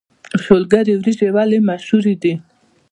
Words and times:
شولګرې 0.43 0.93
وريجې 0.99 1.27
ولې 1.35 1.57
مشهورې 1.69 2.15
دي؟ 2.21 2.33